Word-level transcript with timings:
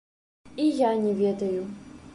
І 0.63 0.65
я 0.79 0.91
не 1.05 1.13
ведаю. 1.23 1.65